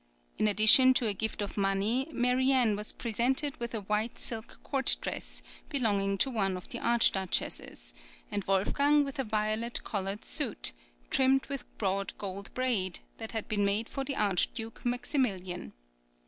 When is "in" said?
0.39-0.47